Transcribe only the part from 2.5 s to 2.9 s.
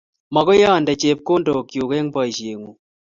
ngung